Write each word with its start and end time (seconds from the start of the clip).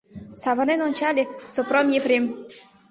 Савырнен 0.41 0.81
ончале- 0.87 1.23
Сопром 1.53 1.87
Епреем. 1.97 2.25